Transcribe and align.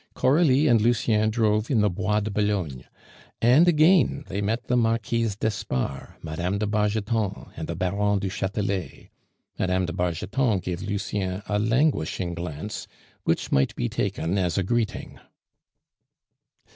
Coralie 0.15 0.65
and 0.65 0.81
Lucien 0.81 1.29
drove 1.29 1.69
in 1.69 1.81
the 1.81 1.87
Bois 1.91 2.21
de 2.21 2.31
Boulogne, 2.31 2.85
and 3.39 3.67
again 3.67 4.23
they 4.29 4.41
met 4.41 4.63
the 4.65 4.75
Marquise 4.75 5.35
d'Espard, 5.35 6.15
Mme. 6.23 6.57
de 6.57 6.65
Bargeton 6.65 7.51
and 7.55 7.67
the 7.67 7.75
Baron 7.75 8.17
du 8.17 8.27
Chatelet. 8.27 9.09
Mme. 9.59 9.85
de 9.85 9.93
Bargeton 9.93 10.57
gave 10.57 10.81
Lucien 10.81 11.43
a 11.45 11.59
languishing 11.59 12.33
glance 12.33 12.87
which 13.25 13.51
might 13.51 13.75
be 13.75 13.87
taken 13.87 14.39
as 14.39 14.57
a 14.57 14.63
greeting. 14.63 15.19